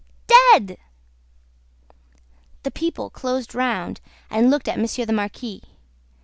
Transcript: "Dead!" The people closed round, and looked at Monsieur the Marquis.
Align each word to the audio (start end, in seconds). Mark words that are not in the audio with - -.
"Dead!" 0.25 0.79
The 2.63 2.71
people 2.71 3.11
closed 3.11 3.53
round, 3.53 4.01
and 4.31 4.49
looked 4.49 4.67
at 4.67 4.79
Monsieur 4.79 5.05
the 5.05 5.13
Marquis. 5.13 5.61